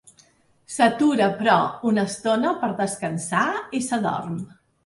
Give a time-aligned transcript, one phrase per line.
[0.75, 1.59] S'atura, però,
[1.91, 3.47] una estona per descansar
[3.81, 4.43] i s'adorm.